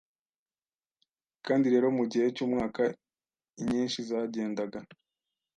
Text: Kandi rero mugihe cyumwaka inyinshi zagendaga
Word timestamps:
Kandi 1.45 1.65
rero 1.73 1.87
mugihe 1.97 2.25
cyumwaka 2.35 2.81
inyinshi 3.61 3.99
zagendaga 4.09 4.79